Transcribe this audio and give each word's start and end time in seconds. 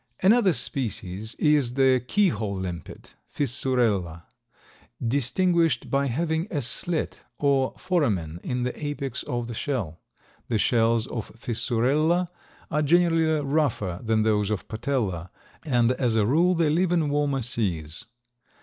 Another 0.23 0.51
species 0.51 1.35
is 1.35 1.75
the 1.75 1.99
key 2.07 2.29
hole 2.29 2.57
limpet 2.59 3.13
(Fissurella), 3.31 4.23
distinguished 4.99 5.91
by 5.91 6.07
having 6.07 6.47
a 6.49 6.59
slit 6.63 7.19
or 7.37 7.75
foramen 7.77 8.39
in 8.41 8.63
the 8.63 8.73
apex 8.83 9.21
of 9.21 9.45
the 9.45 9.53
shell. 9.53 9.99
The 10.47 10.57
shells 10.57 11.05
of 11.05 11.29
Fissurella 11.37 12.29
are 12.71 12.81
generally 12.81 13.27
rougher 13.45 13.99
than 14.01 14.23
those 14.23 14.49
of 14.49 14.67
Patella, 14.67 15.29
and 15.67 15.91
as 15.91 16.15
a 16.15 16.25
rule 16.25 16.55
they 16.55 16.71
live 16.71 16.91
in 16.91 17.09
warmer 17.11 17.43
seas. 17.43 18.05